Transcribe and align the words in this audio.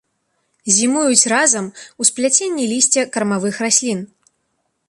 Зімуюць 0.77 1.29
разам 1.33 1.69
у 2.05 2.09
спляценні 2.11 2.65
лісця 2.75 3.07
кармавых 3.19 3.61
раслін. 3.67 3.99